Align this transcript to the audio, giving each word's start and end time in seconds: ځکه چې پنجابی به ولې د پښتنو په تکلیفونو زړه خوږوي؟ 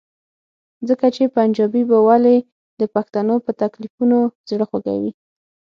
ځکه 0.87 1.07
چې 1.15 1.33
پنجابی 1.35 1.83
به 1.89 1.97
ولې 2.07 2.37
د 2.79 2.81
پښتنو 2.93 3.35
په 3.45 3.51
تکلیفونو 3.61 4.19
زړه 4.49 4.65
خوږوي؟ 4.69 5.11